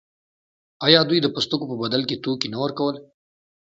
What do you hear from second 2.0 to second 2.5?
کې توکي